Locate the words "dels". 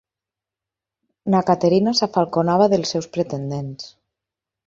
2.73-2.93